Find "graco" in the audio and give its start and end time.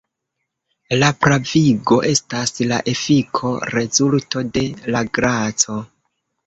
5.21-5.81